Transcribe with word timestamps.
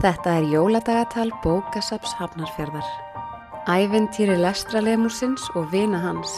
Þetta 0.00 0.38
er 0.38 0.46
jóladagatal 0.48 1.28
bókasaps 1.44 2.14
Hafnarfjörðar. 2.16 2.86
Æventýri 3.68 4.38
lestralemusins 4.40 5.42
og 5.52 5.66
vina 5.74 5.98
hans. 6.00 6.30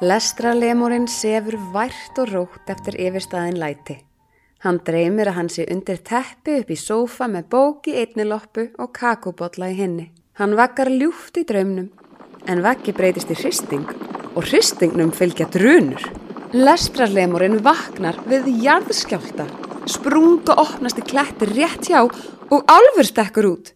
Lestralemurinn 0.00 1.04
sefur 1.04 1.58
vært 1.74 2.22
og 2.24 2.32
rótt 2.32 2.72
eftir 2.72 2.96
yfirstaðin 2.96 3.60
læti. 3.60 3.98
Hann 4.64 4.80
dreymir 4.80 5.28
að 5.34 5.38
hann 5.42 5.52
sé 5.52 5.68
undir 5.68 6.00
teppi 6.00 6.62
upp 6.62 6.72
í 6.72 6.80
sófa 6.80 7.28
með 7.28 7.52
bóki 7.52 7.98
einniloppu 8.06 8.70
og 8.80 8.96
kakobotla 8.96 9.68
í 9.68 9.76
henni. 9.84 10.08
Hann 10.40 10.56
vakkar 10.56 10.88
ljúft 10.88 11.36
í 11.36 11.44
draumnum, 11.44 11.92
en 12.48 12.64
vakki 12.64 12.96
breytist 12.96 13.28
í 13.28 13.36
hristing 13.36 13.84
og 14.32 14.46
hristingnum 14.48 15.12
fylgja 15.12 15.52
drunur. 15.52 16.21
Lestrarlemurinn 16.52 17.62
vaknar 17.64 18.18
við 18.28 18.50
jarðskjálta, 18.60 19.46
sprunga 19.88 20.52
opnast 20.60 20.98
í 21.00 21.04
kletti 21.08 21.46
rétt 21.48 21.86
hjá 21.88 22.02
og 22.04 22.66
álfur 22.68 23.08
stekkur 23.08 23.48
út. 23.48 23.70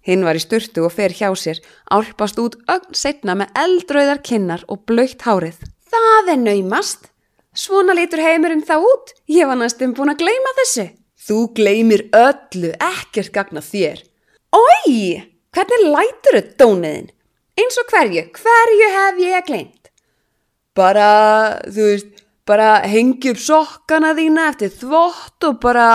Hinn 0.00 0.24
var 0.24 0.38
í 0.38 0.40
sturtu 0.40 0.86
og 0.86 0.94
fer 0.94 1.12
hjá 1.12 1.28
sér, 1.36 1.60
álpast 1.92 2.40
út 2.40 2.56
ögn 2.72 2.96
setna 2.96 3.34
með 3.36 3.52
eldrauðar 3.64 4.22
kinnar 4.24 4.64
og 4.72 4.80
blöytt 4.88 5.26
hárið. 5.26 5.58
Það 5.92 6.32
er 6.32 6.40
naumast. 6.40 7.10
Svona 7.52 7.92
lítur 7.98 8.24
heimurinn 8.24 8.64
þá 8.64 8.78
út. 8.80 9.12
Ég 9.28 9.52
var 9.52 9.60
næstum 9.60 9.92
búin 9.92 10.14
að 10.14 10.24
gleyma 10.24 10.54
þessu. 10.62 10.88
Þú 11.20 11.38
gleymir 11.60 12.06
öllu, 12.16 12.72
ekkert 12.80 13.34
gagna 13.36 13.60
þér. 13.60 14.00
Ói, 14.56 15.20
hvernig 15.52 15.84
lætur 15.84 16.40
þau 16.40 16.56
dóniðin? 16.64 17.12
Eins 17.60 17.76
og 17.76 17.92
hverju, 17.92 18.24
hverju 18.40 18.90
hef 18.96 19.20
ég 19.20 19.48
gleymt? 19.52 19.92
Bara, 20.72 21.60
þú 21.68 21.86
veist, 21.90 22.21
bara 22.48 22.82
hengi 22.88 23.32
upp 23.32 23.40
sokkana 23.40 24.12
þína 24.18 24.48
eftir 24.50 24.72
þvott 24.74 25.46
og 25.46 25.60
bara... 25.62 25.86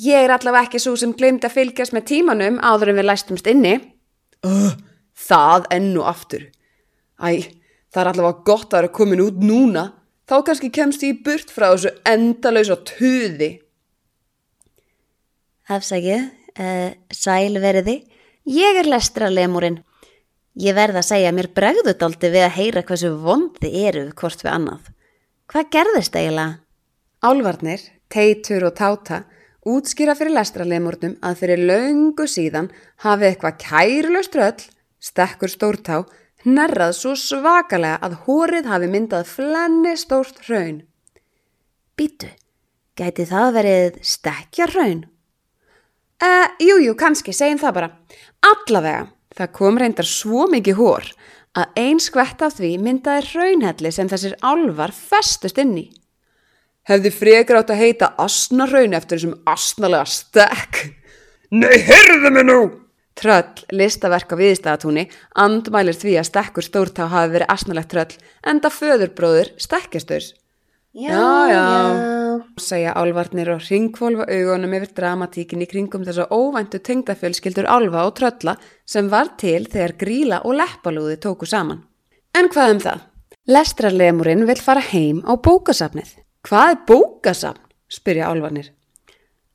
Ég 0.00 0.24
er 0.24 0.32
allavega 0.34 0.68
ekki 0.68 0.80
svo 0.82 0.94
sem 1.00 1.12
gleymd 1.16 1.44
að 1.44 1.58
fylgjast 1.58 1.94
með 1.96 2.08
tímanum 2.12 2.60
áður 2.64 2.92
en 2.92 3.00
við 3.00 3.08
læstumst 3.10 3.50
inni. 3.52 3.74
Uh, 4.44 4.72
það 5.16 5.68
ennu 5.76 6.06
aftur. 6.08 6.48
Æ, 7.20 7.52
það 7.92 8.00
er 8.02 8.12
allavega 8.12 8.46
gott 8.48 8.72
að 8.72 8.80
vera 8.80 8.94
komin 9.00 9.24
út 9.24 9.44
núna. 9.44 9.90
Þá 10.24 10.36
kannski 10.48 10.72
kemst 10.72 11.04
ég 11.04 11.20
burt 11.24 11.52
frá 11.52 11.68
þessu 11.74 11.92
endalauðs 12.08 12.72
og 12.72 12.86
tuði. 12.88 13.50
Afsækið, 15.68 16.30
uh, 16.56 16.90
sæl 17.12 17.60
veriði. 17.60 18.00
Ég 18.48 18.80
er 18.80 18.88
lestralemurinn. 18.88 19.82
Ég 20.60 20.76
verð 20.76 21.00
að 21.00 21.08
segja 21.08 21.32
mér 21.34 21.48
bregðut 21.52 22.02
aldrei 22.04 22.28
við 22.30 22.44
að 22.46 22.56
heyra 22.58 22.82
hversu 22.86 23.14
vondi 23.20 23.72
eru 23.84 24.04
hvort 24.14 24.44
við 24.44 24.52
annað. 24.52 24.93
Hvað 25.44 25.66
gerðist 25.74 26.14
eiginlega? 26.16 26.60
Álvarnir, 27.24 27.82
teitur 28.08 28.64
og 28.64 28.76
táta 28.78 29.24
útskýra 29.68 30.14
fyrir 30.16 30.32
lestralemurnum 30.38 31.18
að 31.24 31.40
fyrir 31.42 31.60
laungu 31.68 32.24
síðan 32.28 32.70
hafi 33.04 33.28
eitthvað 33.28 33.58
kærlaust 33.60 34.38
röll, 34.40 34.64
stekkur 35.04 35.52
stórtá, 35.52 35.98
hnerrað 36.44 36.94
svo 36.96 37.12
svakalega 37.16 38.00
að 38.04 38.16
hórið 38.24 38.70
hafi 38.72 38.88
myndað 38.92 39.28
flenni 39.28 39.94
stórt 40.00 40.40
hraun. 40.48 40.80
Býtu, 41.96 42.30
gæti 42.96 43.28
það 43.28 43.52
verið 43.58 44.00
stekja 44.00 44.70
hraun? 44.72 45.04
Uh, 46.24 46.48
jú, 46.56 46.80
jú, 46.86 46.96
kannski, 46.96 47.36
segjum 47.36 47.60
það 47.60 47.76
bara. 47.78 47.92
Allavega, 48.48 49.06
það 49.36 49.56
kom 49.60 49.80
reyndar 49.80 50.08
svo 50.08 50.48
mikið 50.48 50.80
hór 50.80 51.12
að 51.54 51.78
ein 51.78 52.00
skvett 52.02 52.42
af 52.42 52.56
því 52.58 52.72
myndaði 52.82 53.28
hraunhelli 53.30 53.92
sem 53.94 54.10
þessir 54.10 54.36
álvar 54.42 54.94
festust 54.94 55.58
inn 55.62 55.76
í. 55.78 55.86
Hefði 56.84 57.12
frekar 57.14 57.62
átt 57.62 57.72
að 57.72 57.80
heita 57.80 58.12
asnarraun 58.20 58.96
eftir 58.96 59.20
þessum 59.20 59.36
asnalega 59.48 60.08
stekk. 60.10 60.80
Nei, 61.54 61.78
heyrðu 61.86 62.32
mig 62.34 62.48
nú! 62.48 62.58
Tröll, 63.14 63.62
listaverk 63.70 64.34
á 64.34 64.36
viðstæðatúni, 64.40 65.04
andmælir 65.38 65.94
því 65.94 66.16
að 66.18 66.28
stekkur 66.32 66.66
stórtá 66.66 67.04
hafi 67.12 67.36
verið 67.36 67.52
asnalegt 67.54 67.92
tröll, 67.94 68.16
enda 68.42 68.72
föðurbróður 68.74 69.52
stekkjastörs. 69.62 70.32
Já, 70.94 71.14
já, 71.50 71.62
segja 72.60 72.92
álvarnir 72.98 73.48
og 73.54 73.64
ringkvolfa 73.64 74.26
augunum 74.28 74.76
yfir 74.78 74.92
dramatíkin 74.98 75.64
í 75.64 75.68
kringum 75.70 76.04
þess 76.06 76.24
að 76.24 76.34
óvæntu 76.36 76.80
tengdafjölskyldur 76.88 77.68
álva 77.70 78.04
og 78.08 78.14
trölla 78.18 78.56
sem 78.86 79.10
var 79.12 79.34
til 79.40 79.64
þegar 79.66 79.96
gríla 80.00 80.40
og 80.44 80.56
leppalúði 80.60 81.18
tóku 81.22 81.48
saman. 81.48 81.82
En 82.34 82.50
hvað 82.52 82.74
um 82.74 82.80
það? 82.86 83.04
Lestrarlemurinn 83.54 84.46
vil 84.48 84.60
fara 84.60 84.80
heim 84.80 85.20
á 85.28 85.36
bókasafnið. 85.36 86.16
Hvað 86.48 86.70
er 86.72 86.80
bókasafn? 86.88 87.60
spyrja 87.94 88.30
álvarnir. 88.32 88.72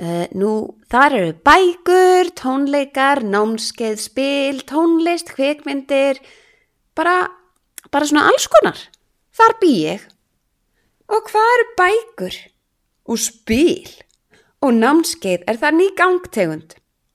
Uh, 0.00 0.24
nú, 0.32 0.50
þar 0.88 1.16
eru 1.18 1.32
bækur, 1.44 2.30
tónleikar, 2.38 3.20
námskeið, 3.26 3.98
spil, 4.00 4.62
tónlist, 4.68 5.34
kvikmyndir, 5.36 6.22
bara, 6.96 7.26
bara 7.92 8.08
svona 8.08 8.30
alls 8.30 8.46
konar. 8.48 8.80
Þar 9.36 9.56
bý 9.60 9.74
ég. 9.90 10.06
Og 11.10 11.28
hvað 11.28 11.52
eru 11.56 11.68
bækur? 11.80 12.38
Og 13.08 13.20
spil? 13.20 13.88
Og 14.60 14.74
námskeið 14.76 15.46
er 15.48 15.60
það 15.60 15.76
ný 15.78 15.88
gangtegund. 15.96 16.74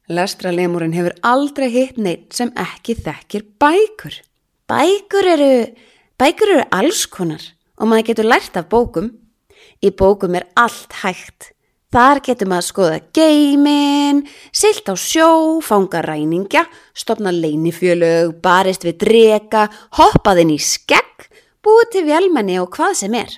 Lestralemurinn 0.10 0.94
hefur 0.94 1.16
aldrei 1.26 1.70
hitt 1.74 1.98
neitt 1.98 2.34
sem 2.38 2.52
ekki 2.62 2.98
þekkir 3.06 3.46
bækur. 3.62 4.22
Bækur 4.70 5.30
eru, 5.30 5.52
bækur 6.18 6.56
eru 6.56 6.66
alls 6.74 7.06
konar 7.10 7.42
og 7.80 7.90
maður 7.90 8.12
getur 8.12 8.30
lært 8.30 8.58
af 8.58 8.70
bókum. 8.72 9.12
Í 9.84 9.92
bókum 9.92 10.38
er 10.38 10.48
allt 10.58 10.94
hægt. 11.02 11.52
Þar 11.96 12.20
getur 12.26 12.50
maður 12.52 12.64
að 12.64 12.70
skoða 12.70 12.96
geimin, 13.16 14.18
silt 14.52 14.90
á 14.92 14.96
sjó, 15.00 15.62
fanga 15.64 16.02
ræningja, 16.04 16.66
stopna 16.92 17.32
leinifjölög, 17.32 18.34
barist 18.44 18.84
við 18.84 18.98
drega, 19.06 19.70
hoppað 19.96 20.42
inn 20.44 20.56
í 20.58 20.60
skegg, 20.60 21.30
búið 21.64 21.92
til 21.94 22.04
vjálmenni 22.10 22.58
og 22.60 22.68
hvað 22.76 22.98
sem 23.00 23.16
er. 23.16 23.38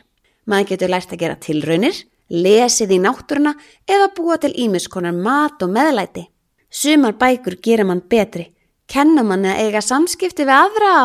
Maður 0.49 0.71
getur 0.71 0.93
lært 0.93 1.13
að 1.13 1.21
gera 1.21 1.37
tilraunir, 1.43 2.01
lesið 2.29 2.95
í 2.97 2.99
náttúruna 3.03 3.53
eða 3.87 4.11
búa 4.17 4.37
til 4.41 4.53
ímiskonar 4.55 5.15
mat 5.15 5.63
og 5.63 5.71
meðlæti. 5.73 6.27
Sumar 6.69 7.15
bækur 7.19 7.57
gera 7.63 7.85
mann 7.87 8.03
betri, 8.09 8.49
kenna 8.87 9.23
mann 9.23 9.47
að 9.47 9.63
eiga 9.67 9.81
samskipti 9.81 10.47
við 10.47 10.57
aðra 10.57 10.95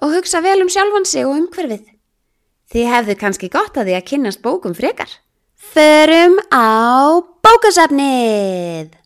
og 0.00 0.14
hugsa 0.14 0.42
vel 0.44 0.60
um 0.62 0.70
sjálfan 0.70 1.08
sig 1.08 1.26
og 1.26 1.36
umhverfið. 1.38 1.82
Þið 2.70 2.92
hefðu 2.94 3.18
kannski 3.18 3.50
gott 3.50 3.74
að 3.74 3.90
því 3.90 3.98
að 3.98 4.08
kynnast 4.12 4.42
bókum 4.44 4.76
frekar. 4.78 5.10
Förum 5.58 6.38
á 6.54 7.18
bókasafnið! 7.42 8.99